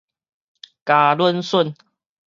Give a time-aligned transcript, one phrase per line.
[0.83, 1.75] 交冷恂